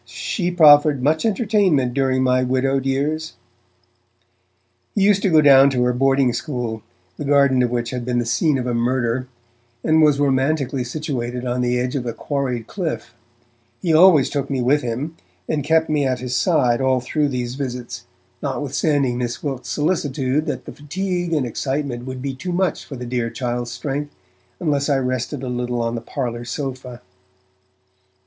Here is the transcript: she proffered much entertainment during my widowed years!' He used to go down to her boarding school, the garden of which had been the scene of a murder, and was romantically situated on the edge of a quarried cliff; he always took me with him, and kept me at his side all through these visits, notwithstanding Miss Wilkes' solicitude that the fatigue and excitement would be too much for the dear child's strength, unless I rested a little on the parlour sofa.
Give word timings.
she 0.03 0.49
proffered 0.49 1.03
much 1.03 1.27
entertainment 1.27 1.93
during 1.93 2.23
my 2.23 2.41
widowed 2.41 2.87
years!' 2.87 3.33
He 4.95 5.03
used 5.03 5.21
to 5.21 5.29
go 5.29 5.41
down 5.41 5.69
to 5.69 5.83
her 5.83 5.93
boarding 5.93 6.33
school, 6.33 6.81
the 7.17 7.23
garden 7.23 7.61
of 7.61 7.69
which 7.69 7.91
had 7.91 8.03
been 8.03 8.17
the 8.17 8.25
scene 8.25 8.57
of 8.57 8.65
a 8.65 8.73
murder, 8.73 9.27
and 9.83 10.01
was 10.01 10.19
romantically 10.19 10.83
situated 10.83 11.45
on 11.45 11.61
the 11.61 11.77
edge 11.79 11.95
of 11.95 12.07
a 12.07 12.13
quarried 12.13 12.65
cliff; 12.65 13.13
he 13.79 13.93
always 13.93 14.27
took 14.31 14.49
me 14.49 14.59
with 14.59 14.81
him, 14.81 15.17
and 15.47 15.63
kept 15.63 15.87
me 15.87 16.03
at 16.03 16.17
his 16.19 16.35
side 16.35 16.81
all 16.81 16.99
through 16.99 17.27
these 17.27 17.53
visits, 17.53 18.05
notwithstanding 18.41 19.19
Miss 19.19 19.43
Wilkes' 19.43 19.69
solicitude 19.69 20.47
that 20.47 20.65
the 20.65 20.71
fatigue 20.71 21.31
and 21.31 21.45
excitement 21.45 22.07
would 22.07 22.23
be 22.23 22.33
too 22.33 22.51
much 22.51 22.85
for 22.85 22.95
the 22.95 23.05
dear 23.05 23.29
child's 23.29 23.69
strength, 23.71 24.11
unless 24.59 24.89
I 24.89 24.97
rested 24.97 25.43
a 25.43 25.47
little 25.47 25.79
on 25.79 25.93
the 25.93 26.01
parlour 26.01 26.43
sofa. 26.43 27.03